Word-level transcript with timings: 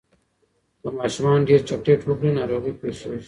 که 0.81 0.87
ماشومان 0.99 1.39
ډیر 1.49 1.61
چاکلېټ 1.69 2.01
وخوري، 2.03 2.31
ناروغي 2.39 2.73
پېښېږي. 2.81 3.19